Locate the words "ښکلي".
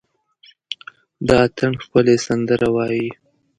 1.83-2.15